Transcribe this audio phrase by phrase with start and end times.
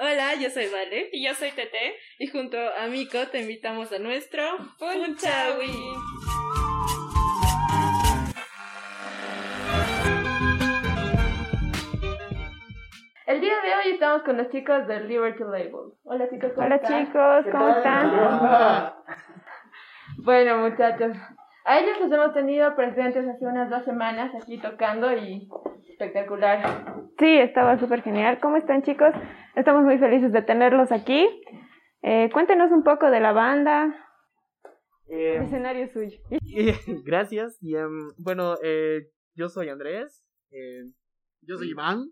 [0.00, 1.10] Hola, yo soy Vale.
[1.12, 1.96] Y yo soy Tete.
[2.20, 4.44] Y junto a Miko te invitamos a nuestro
[4.78, 5.72] Punchawi.
[13.26, 15.92] El día de hoy estamos con los chicos del Liberty Label.
[16.04, 17.06] Hola chicos, ¿cómo Hola están?
[17.06, 18.92] chicos, ¿cómo están?
[20.18, 21.16] Bueno muchachos,
[21.68, 25.48] a ellos los hemos tenido presentes hace unas dos semanas aquí tocando y
[25.90, 26.94] espectacular.
[27.18, 28.38] Sí, estaba súper genial.
[28.40, 29.10] ¿Cómo están chicos?
[29.54, 31.28] Estamos muy felices de tenerlos aquí.
[32.02, 33.94] Eh, cuéntenos un poco de la banda.
[35.08, 36.18] Eh, El escenario es suyo.
[37.04, 37.58] gracias.
[37.60, 40.24] Y, em, bueno, eh, yo soy Andrés.
[40.50, 40.84] eh,
[41.42, 42.04] Yo soy Iván.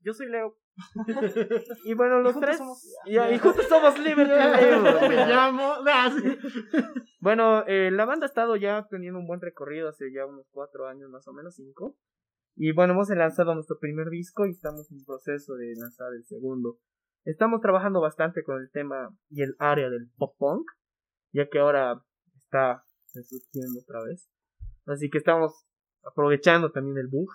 [0.00, 0.56] Yo soy Leo.
[1.84, 2.58] y bueno, los tres.
[2.58, 5.08] somos- y, y juntos somos Liberty Label.
[5.08, 5.74] Me llamo.
[7.20, 10.86] Bueno, eh, la banda ha estado ya teniendo un buen recorrido hace ya unos cuatro
[10.86, 11.96] años, más o menos cinco.
[12.54, 16.78] Y bueno, hemos lanzado nuestro primer disco y estamos en proceso de lanzar el segundo.
[17.24, 20.64] Estamos trabajando bastante con el tema y el área del pop punk,
[21.32, 22.00] ya que ahora
[22.36, 24.28] está surgiendo otra vez.
[24.86, 25.66] Así que estamos
[26.04, 27.28] aprovechando también el bug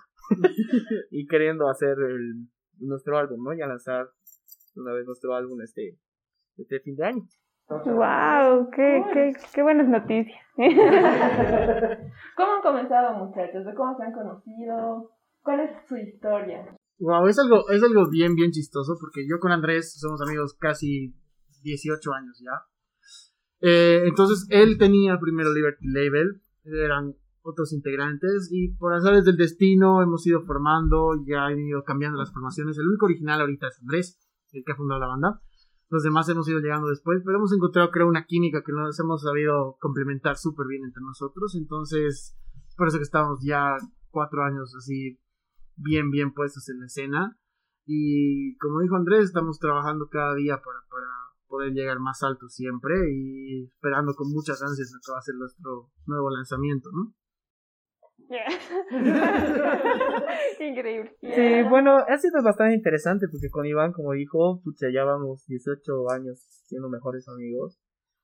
[1.10, 3.52] y queriendo hacer el, nuestro álbum, ¿no?
[3.54, 4.08] Ya lanzar
[4.76, 5.98] una vez nuestro álbum este,
[6.56, 7.22] este fin de año.
[7.68, 8.70] ¡Wow!
[8.70, 10.38] ¡Qué, qué, qué buenas noticias!
[12.36, 13.64] ¿Cómo han comenzado muchachos?
[13.64, 15.10] ¿De cómo se han conocido?
[15.42, 16.76] ¿Cuál es su historia?
[16.98, 21.14] Wow, es algo, es algo bien, bien chistoso porque yo con Andrés somos amigos casi
[21.62, 22.66] 18 años ya.
[23.60, 30.02] Eh, entonces él tenía primero Liberty Label, eran otros integrantes y por azares del destino
[30.02, 32.78] hemos ido formando, ya han ido cambiando las formaciones.
[32.78, 34.18] El único original ahorita es Andrés,
[34.52, 35.40] el que ha fundado la banda.
[35.90, 39.22] Los demás hemos ido llegando después, pero hemos encontrado creo una química que nos hemos
[39.22, 41.54] sabido complementar súper bien entre nosotros.
[41.54, 42.34] Entonces,
[42.76, 43.76] por eso que estamos ya
[44.10, 45.20] cuatro años así
[45.76, 47.38] bien, bien puestos en la escena.
[47.84, 51.08] Y como dijo Andrés, estamos trabajando cada día para, para
[51.46, 55.34] poder llegar más alto siempre y esperando con muchas ansias lo que va a ser
[55.34, 57.14] nuestro nuevo lanzamiento, ¿no?
[60.60, 61.16] Increíble.
[61.20, 66.10] Sí, bueno, ha sido bastante interesante porque con Iván, como dijo, pucha, ya vamos 18
[66.10, 67.78] años siendo mejores amigos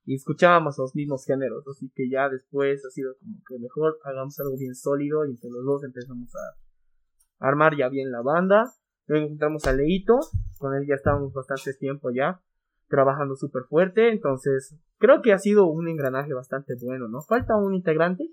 [0.05, 4.39] y escuchábamos los mismos géneros, así que ya después ha sido como que mejor hagamos
[4.41, 8.72] algo bien sólido y entre los dos empezamos a armar ya bien la banda.
[9.06, 10.19] Luego encontramos a Leito,
[10.59, 12.41] con él ya estábamos bastante tiempo ya
[12.89, 17.22] trabajando súper fuerte, entonces creo que ha sido un engranaje bastante bueno, ¿no?
[17.22, 18.28] Falta un integrante,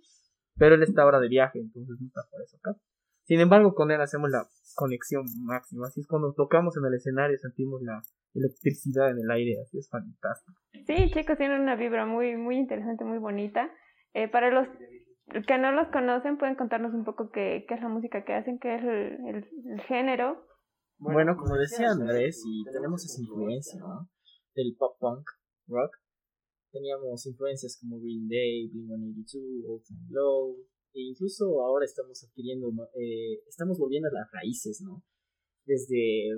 [0.57, 2.79] pero él está ahora de viaje, entonces no está por eso acá.
[3.23, 5.87] Sin embargo, con él hacemos la conexión máxima.
[5.87, 8.01] Así es cuando tocamos en el escenario sentimos la
[8.33, 9.59] electricidad en el aire.
[9.61, 10.57] Así es fantástico.
[10.85, 13.69] Sí, chicos, tienen una vibra muy, muy interesante, muy bonita.
[14.13, 14.67] Eh, para los
[15.45, 18.59] que no los conocen, pueden contarnos un poco qué, qué es la música que hacen,
[18.59, 20.45] qué es el, el, el género.
[20.99, 24.09] Bueno, como decía Andrés, y tenemos esa influencia, ¿no?
[24.55, 25.27] Del pop punk
[25.67, 25.91] rock.
[26.71, 30.57] Teníamos influencias como Green Day, Blink-182, Old Time Low,
[30.93, 35.03] e incluso ahora estamos adquiriendo, eh, estamos volviendo a las raíces, ¿no?
[35.65, 36.29] Desde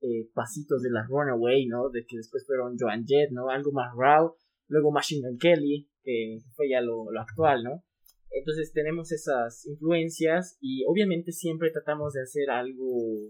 [0.00, 1.90] eh, pasitos de la Runaway, ¿no?
[1.90, 3.48] De que después fueron Joan Jett, ¿no?
[3.50, 4.34] Algo más raw,
[4.68, 7.84] luego Machine Gun Kelly, que fue ya lo, lo actual, ¿no?
[8.30, 13.28] Entonces tenemos esas influencias y obviamente siempre tratamos de hacer algo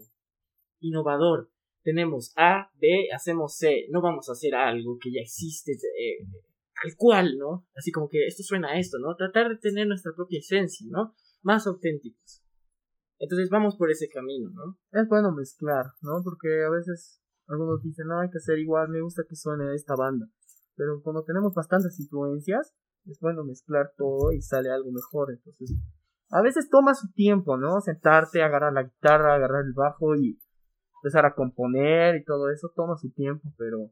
[0.79, 1.49] innovador.
[1.85, 3.85] Tenemos A, B, hacemos C.
[3.91, 6.25] No vamos a hacer algo que ya existe eh,
[6.81, 7.67] tal cual, ¿no?
[7.75, 9.15] Así como que esto suena a esto, ¿no?
[9.15, 11.13] Tratar de tener nuestra propia esencia, ¿no?
[11.43, 12.43] Más auténticos.
[13.19, 14.79] Entonces vamos por ese camino, ¿no?
[14.99, 16.23] Es bueno mezclar, ¿no?
[16.23, 19.93] Porque a veces algunos dicen, no, hay que hacer igual, me gusta que suene esta
[19.95, 20.25] banda.
[20.75, 22.73] Pero cuando tenemos bastantes influencias,
[23.05, 25.31] es bueno mezclar todo y sale algo mejor.
[25.31, 25.71] Entonces,
[26.31, 27.79] a veces toma su tiempo, ¿no?
[27.79, 30.39] Sentarte, agarrar la guitarra, agarrar el bajo y
[31.05, 33.91] empezar a componer y todo eso toma su tiempo, pero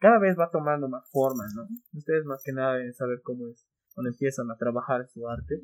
[0.00, 1.68] cada vez va tomando más forma, ¿no?
[1.96, 3.64] Ustedes más que nada deben saber cómo es
[3.94, 5.60] cuando empiezan a trabajar su arte.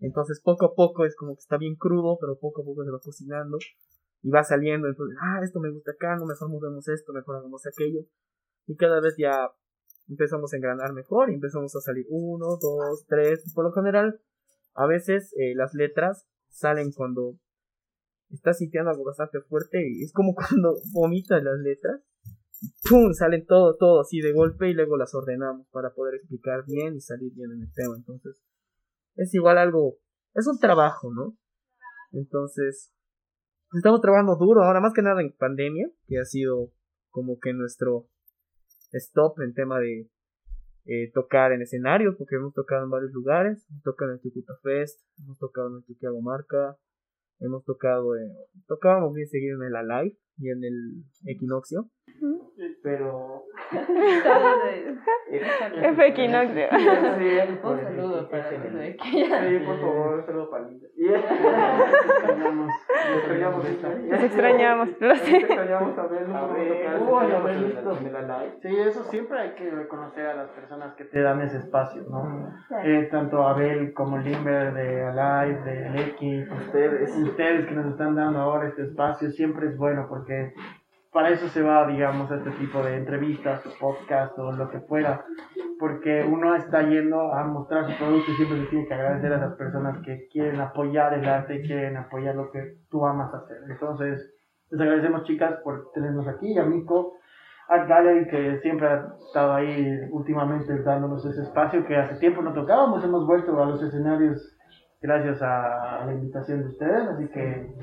[0.00, 2.90] Entonces poco a poco es como que está bien crudo, pero poco a poco se
[2.90, 3.58] va cocinando
[4.22, 4.88] y va saliendo.
[4.88, 8.00] Entonces, ah, esto me gusta acá, no mejor movemos esto, mejor hagamos aquello.
[8.66, 9.48] Y cada vez ya
[10.08, 13.44] empezamos a engranar mejor y empezamos a salir uno, dos, tres.
[13.54, 14.20] Por lo general,
[14.74, 17.36] a veces eh, las letras salen cuando
[18.32, 22.00] estás sintiendo algo bastante fuerte y es como cuando vomitas las letras.
[22.88, 23.12] ¡Pum!
[23.12, 27.00] Salen todo, todo así de golpe y luego las ordenamos para poder explicar bien y
[27.00, 27.96] salir bien en el tema.
[27.96, 28.40] Entonces,
[29.16, 29.96] es igual algo,
[30.34, 31.36] es un trabajo, ¿no?
[32.12, 32.92] Entonces,
[33.72, 36.72] estamos trabajando duro, ahora más que nada en pandemia, que ha sido
[37.10, 38.08] como que nuestro
[38.92, 40.08] stop en tema de
[40.84, 44.54] eh, tocar en escenarios, porque hemos tocado en varios lugares, hemos tocado en el Tucuta
[44.62, 46.76] Fest, hemos tocado en el Tuquiago Marca,
[47.42, 48.32] hemos tocado, eh,
[48.66, 51.88] tocábamos bien seguido en el Alive y en el Equinoccio,
[52.82, 53.44] pero...
[55.32, 56.68] F equinoccio.
[56.72, 59.10] Un saludo para los de aquí.
[59.10, 60.86] Sí, por favor, un saludo para Linda.
[63.16, 63.64] Extrañamos,
[64.08, 65.36] Los extrañamos, lo sé.
[65.38, 66.08] Extrañamos a.
[68.62, 72.52] Sí, eso siempre hay que reconocer a las personas que te dan ese espacio, ¿no?
[72.84, 78.40] Eh, tanto Abel como Limber de Alive, de Lecky, ustedes, ustedes que nos están dando
[78.40, 80.21] ahora este espacio, siempre es bueno porque
[81.12, 84.80] para eso se va, digamos, a este tipo de entrevistas o podcast o lo que
[84.80, 85.24] fuera,
[85.78, 89.38] porque uno está yendo a mostrar su producto y siempre se tiene que agradecer a
[89.38, 93.58] las personas que quieren apoyar el arte y quieren apoyar lo que tú amas hacer.
[93.68, 94.34] Entonces,
[94.70, 97.18] les agradecemos chicas por tenernos aquí, a Mico,
[97.68, 102.52] Art Gallery que siempre ha estado ahí últimamente dándonos ese espacio que hace tiempo no
[102.54, 104.56] tocábamos, hemos vuelto a los escenarios
[105.02, 107.74] gracias a la invitación de ustedes, así que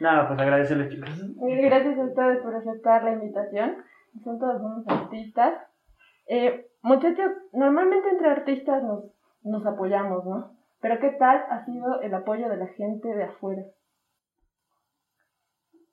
[0.00, 1.20] nada, pues agradecerles chicas.
[1.20, 3.76] Y Gracias a ustedes por aceptar la invitación.
[4.24, 5.54] Son todos unos artistas.
[6.28, 9.04] Eh, muchachos, normalmente entre artistas nos,
[9.42, 10.52] nos apoyamos, ¿no?
[10.80, 13.62] Pero ¿qué tal ha sido el apoyo de la gente de afuera?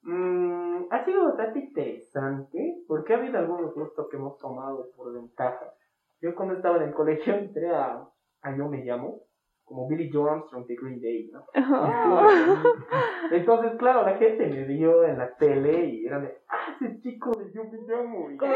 [0.04, 5.74] Mm, ha sido bastante interesante porque ha habido algunos gustos que hemos tomado por ventaja.
[6.22, 8.08] Yo cuando estaba en el colegio entré a,
[8.42, 9.22] a Yo Me Llamo,
[9.66, 11.44] como Billy Joe Armstrong de Green Day, ¿no?
[13.32, 17.32] Entonces, claro, la gente me vio en la tele y era de, ah, ese chico
[17.32, 18.30] de Yo Me Llamo.
[18.32, 18.54] Y- razón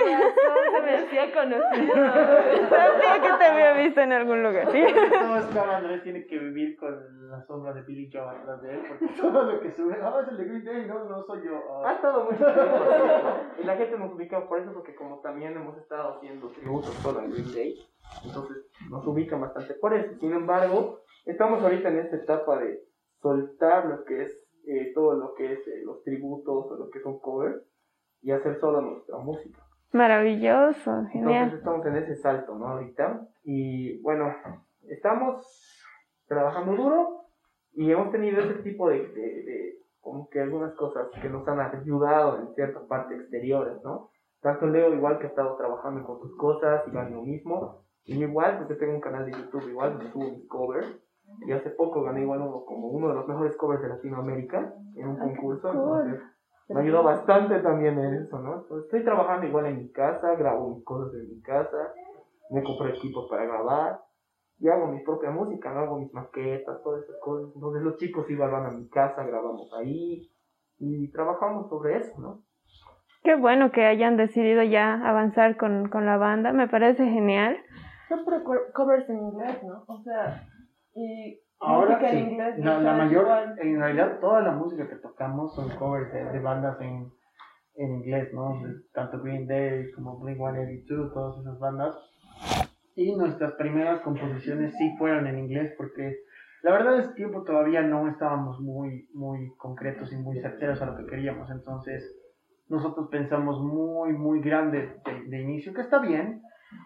[0.71, 1.93] se me hacía conocido.
[2.69, 4.71] Sabía que te había visto en algún lugar.
[4.71, 4.81] ¿sí?
[4.81, 8.73] No, es claro, Andrés tiene que vivir con la sombra de Billy Joe atrás de
[8.73, 11.41] él, porque todo lo que sube, ah, es el de Green Day, no, no soy
[11.43, 11.83] yo.
[11.83, 11.93] Ha Ah.
[11.93, 13.63] estado mucho tiempo así, ¿no?
[13.63, 17.21] Y la gente nos ubica por eso, porque como también hemos estado haciendo tributos solo
[17.21, 17.75] en Green Day,
[18.25, 18.57] entonces
[18.89, 20.15] nos ubican bastante por eso.
[20.19, 22.81] Sin embargo, estamos ahorita en esta etapa de
[23.21, 26.99] soltar lo que es eh, todo lo que es eh, los tributos o lo que
[27.01, 27.61] son covers
[28.21, 29.59] y hacer solo nuestra música.
[29.91, 31.53] Maravilloso, Entonces genial.
[31.55, 32.67] estamos en ese salto, ¿no?
[32.67, 33.27] Ahorita.
[33.43, 34.33] Y bueno,
[34.87, 35.41] estamos
[36.27, 37.25] trabajando duro
[37.73, 41.59] y hemos tenido ese tipo de, de, de como que algunas cosas que nos han
[41.59, 44.09] ayudado en cierta parte exteriores, ¿no?
[44.41, 47.83] Tanto Leo igual que ha estado trabajando con sus cosas y gané lo mismo.
[48.09, 50.99] Y igual, porque tengo un canal de YouTube igual donde subo mis covers.
[51.45, 55.07] Y hace poco gané igual uno, como uno de los mejores covers de Latinoamérica en
[55.07, 55.71] un concurso.
[55.71, 56.21] Entonces,
[56.69, 58.61] me ayudó bastante también en eso, ¿no?
[58.61, 61.93] Entonces, estoy trabajando igual en mi casa, grabo mis cosas en mi casa,
[62.49, 63.99] me compré equipos para grabar
[64.59, 65.81] y hago mi propia música, ¿no?
[65.81, 67.51] hago mis maquetas, todas esas cosas.
[67.53, 70.31] Entonces los chicos igual van a mi casa, grabamos ahí
[70.79, 72.41] y trabajamos sobre eso, ¿no?
[73.23, 77.57] Qué bueno que hayan decidido ya avanzar con, con la banda, me parece genial.
[78.09, 79.83] Siempre co- covers en inglés, ¿no?
[79.87, 80.43] O sea,
[80.95, 82.59] y Ahora música sí, en inglés.
[82.59, 83.55] la, o la mayor, igual.
[83.59, 87.11] en realidad toda la música que tocamos son covers de, de bandas en,
[87.75, 88.61] en inglés, ¿no?
[88.63, 91.95] De tanto Green Day como Blink-182, todas esas bandas.
[92.95, 96.17] Y nuestras primeras composiciones sí fueron en inglés porque
[96.63, 100.85] la verdad es que tiempo todavía no estábamos muy, muy concretos y muy certeros a
[100.87, 101.49] lo que queríamos.
[101.49, 102.03] Entonces
[102.67, 106.41] nosotros pensamos muy, muy grande de, de inicio, que está bien,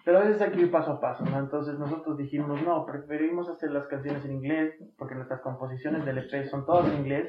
[0.06, 1.40] pero a veces hay que ir paso a paso, ¿no?
[1.40, 6.46] Entonces nosotros dijimos, no, preferimos hacer las canciones en inglés, porque nuestras composiciones del EP
[6.46, 7.28] son todas en inglés,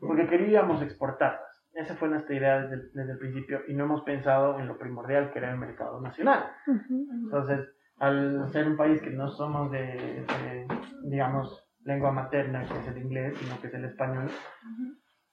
[0.00, 1.40] porque queríamos exportarlas.
[1.74, 4.78] Esa fue nuestra idea desde el, desde el principio y no hemos pensado en lo
[4.78, 6.50] primordial que era el mercado nacional.
[6.66, 7.68] Entonces,
[7.98, 10.66] al ser un país que no somos de, de,
[11.04, 14.28] digamos, lengua materna, que es el inglés, sino que es el español,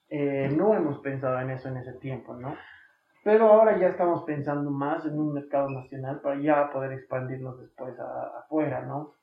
[0.10, 2.56] eh, no hemos pensado en eso en ese tiempo, ¿no?
[3.26, 7.96] Pero ahora ya estamos pensando más en un mercado nacional para ya poder expandirnos después
[8.00, 9.16] afuera, ¿no?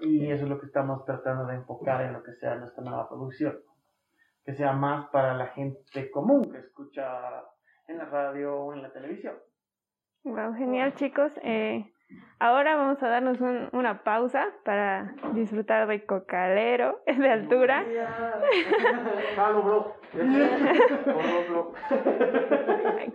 [0.00, 3.06] Y eso es lo que estamos tratando de enfocar en lo que sea nuestra nueva
[3.06, 3.58] producción.
[4.46, 7.44] Que sea más para la gente común que escucha
[7.86, 9.34] en la radio o en la televisión.
[10.24, 11.30] Wow, genial chicos.
[11.42, 11.84] Eh,
[12.38, 17.84] ahora vamos a darnos un- una pausa para disfrutar de Cocalero de altura.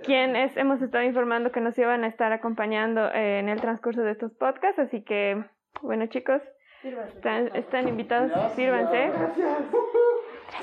[0.03, 4.11] Quienes hemos estado informando que nos iban a estar acompañando eh, en el transcurso de
[4.11, 4.79] estos podcasts.
[4.79, 5.43] Así que,
[5.81, 6.41] bueno chicos,
[7.15, 9.11] están, están invitados, sírvanse.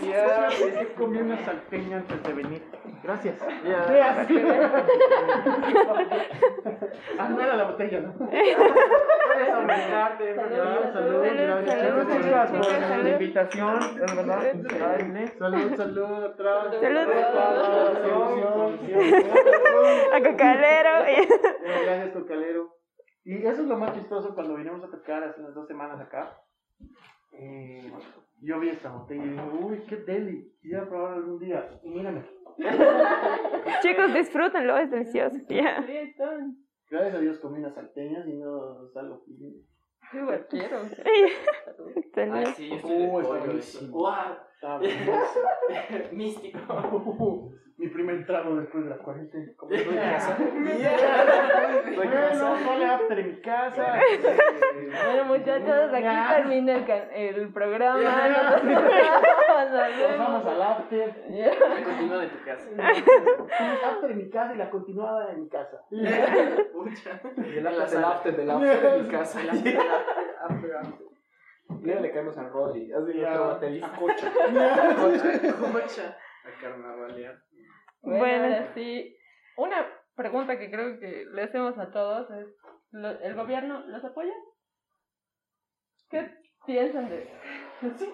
[0.00, 2.62] Ya, ese comí una salteña antes de venir.
[3.02, 3.38] Gracias.
[3.64, 4.26] Ya.
[7.18, 8.12] Ah, no era la botella, ¿no?
[8.14, 8.58] Puedes
[9.52, 14.42] aumentarte, Salud, salud, gracias, salud, por la invitación, es verdad.
[15.38, 16.66] Salud, salud, atrás.
[16.80, 17.08] Salud.
[20.12, 20.90] A Cocalero.
[21.84, 22.76] Gracias, Cocalero.
[23.24, 26.38] Y eso es lo más chistoso cuando vinimos a tocar hace unas dos semanas acá.
[27.32, 27.92] Eh,
[28.40, 31.68] yo vi esta botella y dije, uy, qué deli, quisiera probar algún día.
[31.82, 32.24] Y mírame,
[33.82, 35.36] Chicos, disfrútenlo, es delicioso.
[35.48, 36.56] Están.
[36.90, 39.24] gracias a Dios comí unas salteñas y no salgo
[40.12, 40.82] igual quiero.
[41.96, 42.52] Excelente.
[42.52, 43.44] sí, yo estoy de Uy, está pollo.
[43.44, 43.98] buenísimo.
[43.98, 44.34] ¡Guau!
[44.54, 46.12] Está buenísimo.
[46.12, 47.52] Místico.
[47.82, 49.52] Mi primer trago después de la cuarentena.
[49.56, 50.36] Como estoy en casa.
[51.96, 52.12] Bueno,
[52.64, 53.94] sale after en mi casa.
[55.04, 57.98] Bueno, muchachos, aquí termina el, el programa.
[58.62, 60.10] Nos vemos.
[60.10, 61.28] Nos vamos al after.
[61.28, 61.50] Ya.
[61.84, 62.68] Continúa de tu casa.
[63.90, 65.82] After en mi casa y la continuada en mi casa.
[65.90, 67.20] Pucha.
[67.36, 69.40] Y el after del after del after de mi casa.
[69.40, 71.06] El after, el After, after.
[71.82, 72.92] Luego le caemos a Rodri.
[72.92, 73.32] Así Ya.
[73.32, 73.90] otro baterista.
[73.98, 74.30] Cocha.
[75.72, 76.16] Cocha.
[76.44, 77.34] A carnavalear.
[78.02, 79.16] Bueno, sí.
[79.56, 82.46] Una pregunta que creo que le hacemos a todos es,
[82.90, 84.32] ¿lo- ¿el gobierno los apoya?
[86.10, 86.28] ¿Qué
[86.66, 87.28] piensan de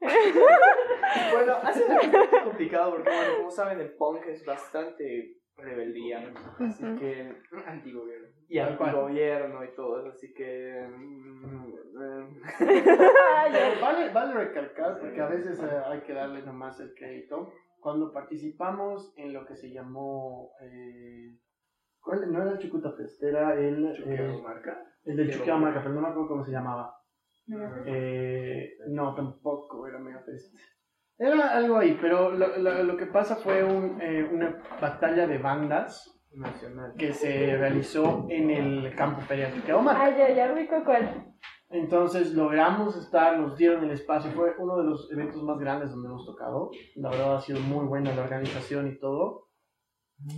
[0.00, 6.32] Bueno, ha sido bastante complicado porque, bueno, como saben, el punk es bastante rebeldía.
[6.60, 6.98] Así Ujú.
[7.00, 7.34] que.
[7.66, 8.28] Antigobierno.
[8.48, 10.10] Y antigobierno y todo eso.
[10.10, 10.86] Así que.
[10.88, 11.74] mm,
[12.60, 17.52] eh, vale, vale recalcar, porque a veces eh, hay que darle nomás el crédito.
[17.80, 20.50] Cuando participamos en lo que se llamó.
[20.62, 21.38] Eh,
[22.00, 22.30] ¿cuál?
[22.32, 23.92] No era el Chucuta Fest, era el.
[23.94, 24.82] Chuqueo eh, marca.
[25.04, 26.94] el del Chuqueo Marca, pero no me acuerdo cómo se llamaba.
[27.86, 30.54] Eh, no, tampoco era Mega Fest.
[31.18, 35.38] Era algo ahí, pero lo, lo- lo que pasa fue un, eh, una batalla de
[35.38, 36.92] bandas nacional.
[36.96, 40.04] que se realizó en el campo Feria Chuqueo Marca.
[40.04, 41.34] Ay, ya, ya ubico cuál.
[41.70, 46.08] Entonces logramos estar, nos dieron el espacio, fue uno de los eventos más grandes donde
[46.08, 46.70] hemos tocado.
[46.96, 49.48] La verdad ha sido muy buena la organización y todo.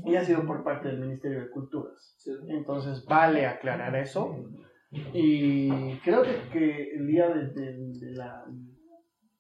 [0.05, 2.17] Y ha sido por parte del Ministerio de Culturas.
[2.49, 4.35] Entonces vale aclarar eso.
[4.91, 8.45] Y creo que, que el día de, de- de la,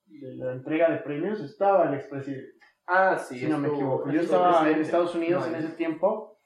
[0.06, 2.52] de la entrega de premios estaba el expresidente,
[2.86, 3.38] Ah, sí.
[3.40, 4.10] si no me equivoco.
[4.10, 4.80] Yo estaba en.
[4.80, 6.38] Estados Unidos No, en ese tiempo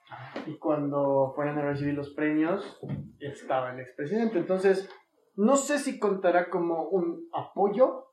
[0.46, 2.80] y cuando fueron a recibir los premios
[3.20, 4.38] estaba el expresidente.
[4.38, 4.90] Entonces,
[5.36, 8.12] no sé si contará como un apoyo,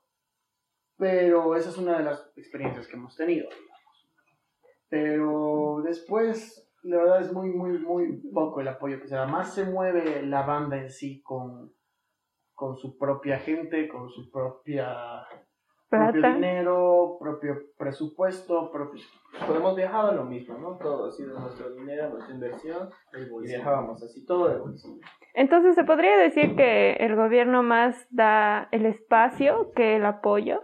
[0.96, 3.48] pero esa es una de las experiencias que hemos tenido.
[4.88, 9.26] Pero después, la verdad es muy, muy, muy poco el apoyo que se da.
[9.26, 11.72] Más se mueve la banda en sí con,
[12.54, 15.26] con su propia gente, con su propia
[15.92, 16.34] propio Plata.
[16.34, 19.02] dinero, propio presupuesto, propio...
[19.54, 20.78] Hemos viajado lo mismo, ¿no?
[20.78, 22.88] Todo ha sido nuestro dinero, nuestra inversión.
[23.12, 25.00] Y viajábamos así, todo de bolsillo.
[25.34, 30.62] Entonces, ¿se podría decir que el gobierno más da el espacio que el apoyo?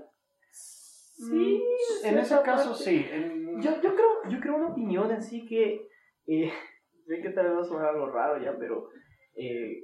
[0.51, 1.63] Sí,
[2.05, 2.85] En ese caso parte.
[2.85, 3.07] sí.
[3.11, 5.89] en- Yo, yo, creo, yo creo una opinión así que.
[6.27, 6.51] Eh,
[7.07, 8.89] sé que tal vez va a sonar algo raro ya, pero.
[9.37, 9.83] eh,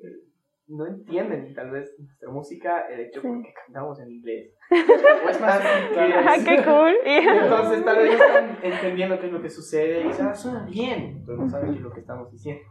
[0.66, 3.28] no entienden tal vez nuestra música, el hecho Sí.
[3.28, 4.54] porque cantamos en inglés.
[5.24, 6.94] O es más ¡Ah, qué cool!
[7.04, 11.22] Entonces tal vez están entendiendo qué es lo que sucede y dicen, ah, suena bien,
[11.26, 12.62] pero no saben qué es lo que estamos diciendo.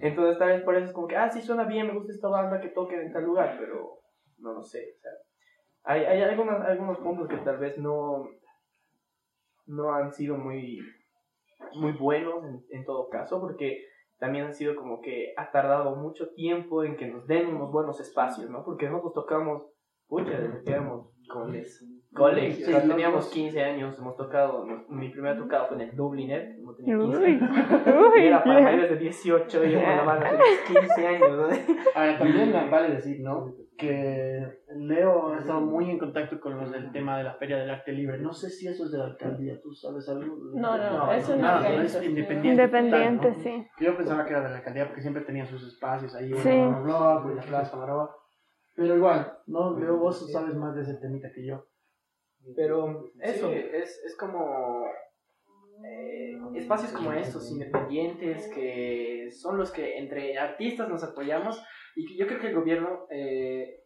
[0.00, 2.28] Entonces tal vez por eso es como que, ah, sí suena bien, me gusta esta
[2.28, 3.98] banda que toque en tal lugar, pero
[4.38, 4.94] no lo sé.
[4.96, 5.10] O sea,
[5.84, 8.28] hay, hay algunos, algunos puntos que tal vez no,
[9.66, 10.80] no han sido muy,
[11.74, 13.84] muy buenos en, en todo caso, porque
[14.18, 18.00] también han sido como que ha tardado mucho tiempo en que nos den unos buenos
[18.00, 18.64] espacios, ¿no?
[18.64, 19.64] Porque nosotros tocamos,
[20.08, 21.10] pucha, desde que éramos
[22.16, 23.32] coles, Sí, o sea, los teníamos dos.
[23.32, 27.30] 15 años, hemos tocado, mi primera tocada fue en el Dubliner, como tenía 15 Uy,
[27.32, 31.30] y uy, era para mayores de 18 y yo con la banda tenía 15 años,
[31.30, 31.48] ¿no?
[31.94, 33.54] Ahora, también vale decir, ¿no?
[33.78, 34.42] Que
[34.74, 37.92] Leo ha estado muy en contacto con los del tema de la Feria del Arte
[37.92, 38.16] Libre.
[38.18, 40.34] No sé si eso es de la alcaldía, ¿tú sabes algo?
[40.54, 42.04] No, no, es una nada, es organización.
[42.10, 42.48] independiente.
[42.62, 43.42] Independiente, total, ¿no?
[43.42, 43.66] sí.
[43.84, 46.48] Yo pensaba que era de la alcaldía porque siempre tenía sus espacios ahí, Sí.
[46.48, 48.10] en la Rock, en la Plaza Maroba.
[48.74, 49.78] Pero igual, ¿no?
[49.78, 51.66] Leo, vos sabes más de ese temita que yo.
[52.54, 53.50] Pero Eso.
[53.50, 54.86] es, es como
[55.84, 61.62] eh, espacios como estos, independientes, que son los que entre artistas nos apoyamos
[61.96, 63.84] y yo creo que el gobierno, eh,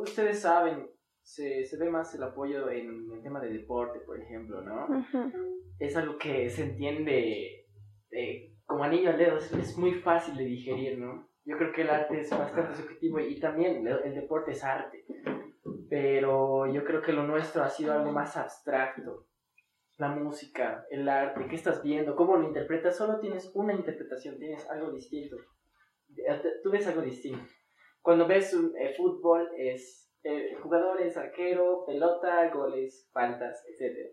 [0.00, 0.86] ustedes saben,
[1.22, 4.86] se, se ve más el apoyo en el tema de deporte, por ejemplo, ¿no?
[5.78, 7.66] Es algo que se entiende
[8.10, 11.28] eh, como anillo al dedo, es, es muy fácil de digerir, ¿no?
[11.44, 15.04] Yo creo que el arte es bastante subjetivo y también el, el deporte es arte,
[15.88, 19.26] pero yo creo que lo nuestro ha sido algo más abstracto.
[19.98, 22.16] La música, el arte, ¿qué estás viendo?
[22.16, 22.96] ¿Cómo lo interpretas?
[22.96, 25.36] Solo tienes una interpretación, tienes algo distinto.
[26.62, 27.42] Tú ves algo distinto.
[28.02, 34.12] Cuando ves un eh, fútbol es eh, jugadores, arquero, pelota, goles, faltas, etc.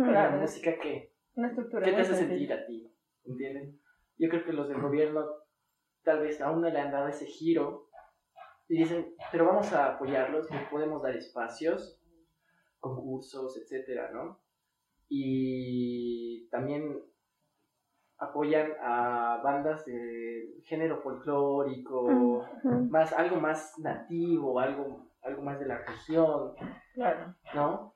[0.00, 2.92] La música que Una estructura ¿Qué te hace sentir a ti?
[3.24, 3.80] ¿Entienden?
[4.16, 5.24] Yo creo que los del gobierno
[6.02, 7.87] tal vez aún no le han dado ese giro
[8.68, 11.98] Y dicen, pero vamos a apoyarlos, les podemos dar espacios,
[12.78, 14.40] concursos, etcétera, ¿no?
[15.08, 17.02] Y también
[18.18, 22.44] apoyan a bandas de género folclórico,
[22.90, 26.54] más, algo más nativo, algo, algo más de la región,
[26.94, 27.34] Claro.
[27.54, 27.94] ¿no?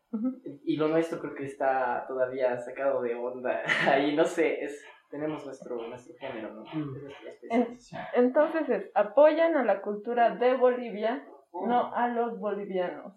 [0.64, 3.62] Y lo nuestro creo que está todavía sacado de onda.
[3.90, 6.62] Ahí no sé, es, tenemos nuestro, nuestro género, ¿no?
[6.64, 7.76] Mm.
[8.14, 13.12] Entonces es, apoyan a la cultura de Bolivia, no a los bolivianos.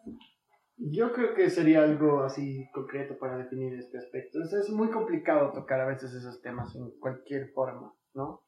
[0.77, 4.41] Yo creo que sería algo así concreto para definir este aspecto.
[4.43, 8.43] Es, es muy complicado tocar a veces esos temas en cualquier forma, ¿no?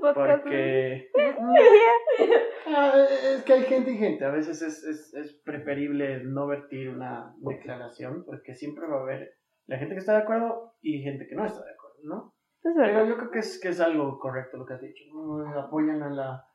[0.00, 1.10] Podcast Porque
[2.66, 4.24] Ah, es que hay gente y gente.
[4.24, 9.34] A veces es, es, es preferible no vertir una declaración porque siempre va a haber
[9.66, 12.33] la gente que está de acuerdo y gente que no está de acuerdo, ¿no?
[12.64, 13.06] Es Pero verdad.
[13.06, 15.04] yo creo que es, que es algo correcto lo que has dicho.
[15.12, 15.46] ¿no?
[15.60, 16.46] Apoyan a la,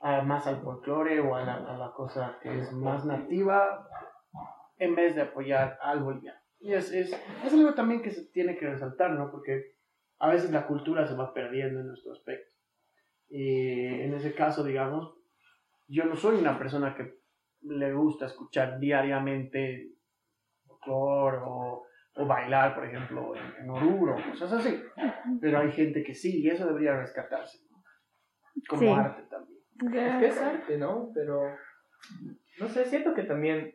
[0.00, 3.86] a- más al folclore o a la, a la cosa que es más nativa
[4.78, 6.38] en vez de apoyar al boliviano.
[6.60, 7.12] Y es, es,
[7.44, 9.30] es algo también que se tiene que resaltar, ¿no?
[9.30, 9.76] Porque
[10.18, 12.50] a veces la cultura se va perdiendo en nuestro aspecto.
[13.28, 15.14] Y en ese caso, digamos,
[15.86, 17.18] yo no soy una persona que
[17.60, 19.92] le gusta escuchar diariamente
[20.66, 21.84] folclore o,
[22.18, 24.82] o bailar, por ejemplo, en, en Oruro, cosas así.
[25.40, 27.82] Pero hay gente que sí, y eso debería rescatarse, ¿no?
[28.68, 28.88] Como Sí.
[28.88, 29.60] arte también.
[29.94, 31.10] Es que es arte, ¿no?
[31.14, 31.42] Pero,
[32.60, 33.74] no sé, siento que también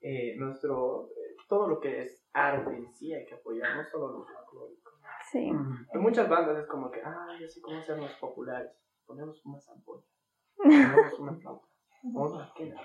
[0.00, 4.18] eh, nuestro, eh, todo lo que es arte en sí hay que apoyar, no solo
[4.18, 4.92] lo folclórico.
[5.32, 5.48] Sí.
[5.48, 8.70] En muchas bandas es como que, ah, ya sé cómo hacernos populares,
[9.06, 10.04] ponemos una zampoña,
[10.56, 11.66] ponemos una flauta,
[12.02, 12.80] ponemos una quena,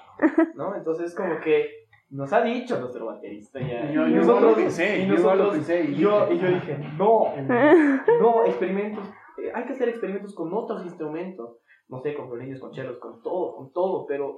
[0.56, 0.76] ¿no?
[0.76, 1.83] Entonces es como que
[2.14, 3.92] nos ha dicho nuestro baterista ya.
[3.92, 6.40] Yo- y yo nosotros- lo pensé, y yo lo nosotros- pensé y yo, dije, y
[6.40, 7.24] yo dije, no,
[8.22, 9.04] no, experimentos.
[9.38, 11.60] eh, hay que hacer experimentos con otros instrumentos.
[11.90, 14.06] No sé, con violines, con chelos, con todo, con todo.
[14.06, 14.36] Pero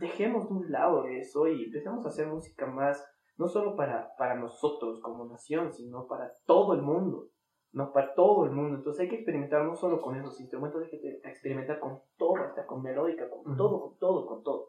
[0.00, 3.04] dejemos de un lado eso y empecemos a hacer música más,
[3.36, 7.26] no solo para, para nosotros como nación, sino para todo el mundo.
[7.72, 8.76] No, para todo el mundo.
[8.78, 12.64] Entonces hay que experimentar no solo con esos instrumentos, hay que experimentar con todo, hasta
[12.64, 14.68] con melódica, con todo, con todo, con todo.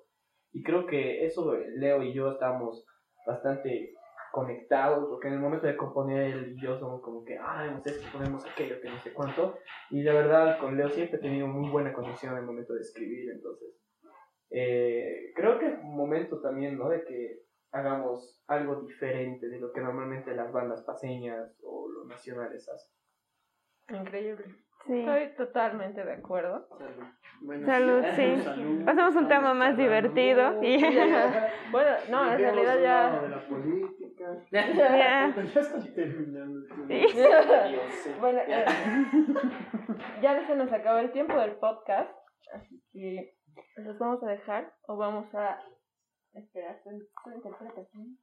[0.57, 2.83] Y creo que eso Leo y yo estamos
[3.27, 3.93] bastante
[4.31, 7.79] conectados, porque en el momento de componer él y yo somos como que, ay, no
[7.79, 9.59] sé si ponemos aquello, que no sé cuánto,
[9.91, 12.81] y la verdad con Leo siempre he tenido muy buena conexión en el momento de
[12.81, 13.69] escribir, entonces
[14.49, 16.89] eh, creo que es un momento también, ¿no?
[16.89, 22.67] De que hagamos algo diferente de lo que normalmente las bandas paseñas o los nacionales
[22.67, 24.01] hacen.
[24.01, 24.45] Increíble.
[24.85, 24.99] Sí.
[24.99, 26.67] Estoy totalmente de acuerdo.
[27.41, 28.37] Bueno, Salud, sí.
[28.41, 28.85] salud.
[28.85, 30.63] Pasamos un tema más divertido.
[30.63, 30.77] Y-
[31.71, 33.09] Bueno, no, en realidad ya...
[33.09, 34.25] lado de la política.
[34.51, 35.33] Ya.
[35.53, 36.59] Ya estoy terminando.
[36.87, 38.09] Sí.
[38.19, 38.65] Bueno, eh,
[40.21, 42.09] ya se nos acabó el tiempo del podcast,
[42.53, 43.35] así que
[43.77, 45.59] los vamos a dejar o vamos a
[46.33, 46.89] esperar su
[47.31, 48.17] interpretación.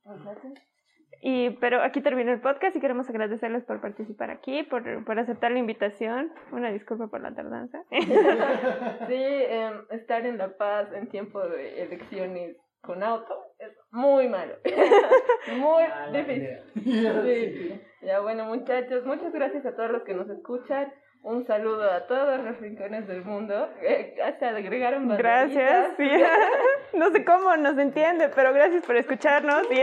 [1.20, 5.50] Y, pero aquí termina el podcast y queremos agradecerles por participar aquí, por, por aceptar
[5.53, 6.33] la invitación.
[6.53, 7.83] Una disculpa por la tardanza.
[9.09, 14.55] Sí, em, estar en La Paz en tiempo de elecciones con auto es muy malo.
[15.57, 16.59] muy difícil.
[16.74, 17.81] Sí.
[18.03, 20.92] Ya bueno, muchachos, muchas gracias a todos los que nos escuchan.
[21.22, 23.70] Un saludo a todos los rincones del mundo.
[23.81, 25.92] Eh, hasta agregaron Gracias.
[25.96, 26.11] sí.
[26.92, 29.66] No sé cómo nos entiende, pero gracias por escucharnos.
[29.72, 29.81] y-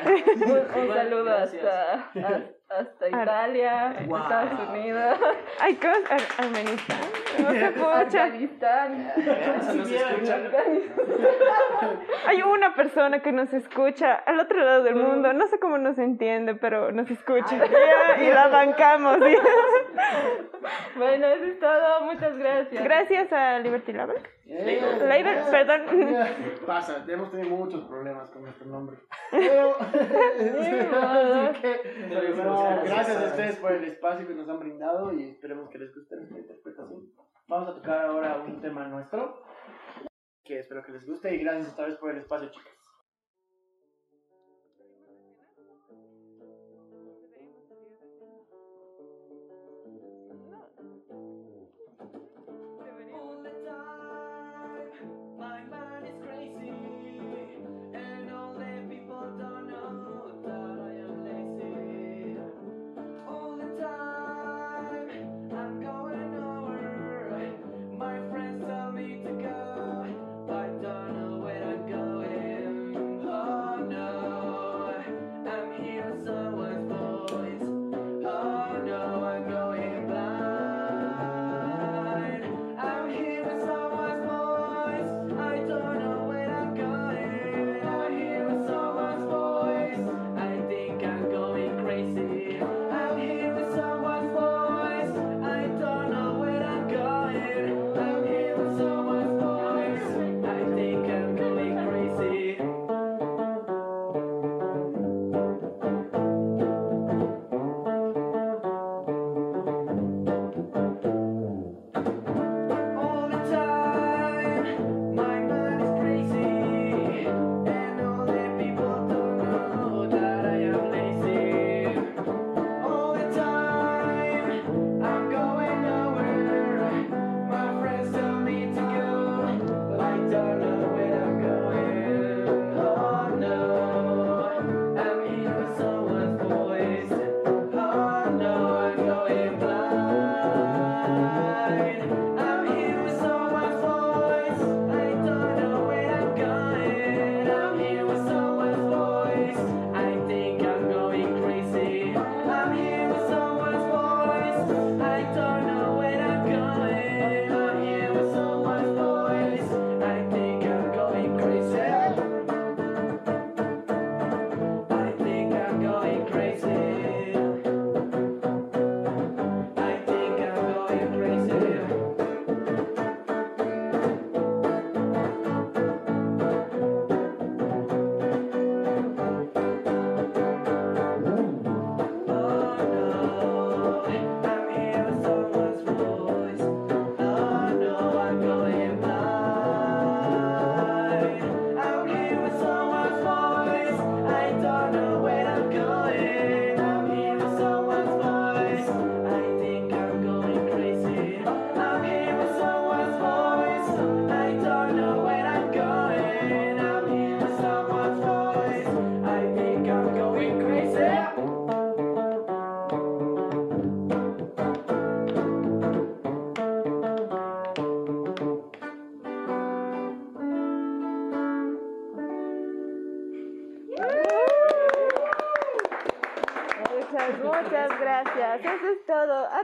[0.76, 1.64] Un, saludo gracias.
[1.64, 4.18] hasta, hasta Italia, Wow.
[4.22, 5.18] Estados Unidos,
[5.60, 5.94] Ay, ¿cómo?
[6.08, 6.98] Ar- Armenistán.
[7.42, 8.24] No se escucha.
[8.24, 9.12] Afganistán.
[9.70, 10.50] Si nos escuchan.
[12.26, 15.32] Hay una persona que nos escucha al otro lado del mundo.
[15.32, 17.56] No sé cómo nos entiende, pero nos escucha.
[18.20, 19.18] Y la bancamos.
[20.96, 22.00] Bueno, eso es todo.
[22.02, 22.84] Muchas gracias.
[22.84, 24.22] Gracias a Liberty Lover.
[24.52, 25.82] Eh, Label, perdón.
[26.66, 28.96] Pasa, hemos tenido muchos problemas con nuestro nombre.
[29.30, 31.80] Pero, así que,
[32.36, 35.94] pero gracias a ustedes por el espacio que nos han brindado y esperemos que les
[35.94, 37.06] guste nuestra interpretación.
[37.50, 39.42] Vamos a tocar ahora un tema nuestro
[40.44, 42.79] que espero que les guste y gracias esta vez por el espacio, chicas.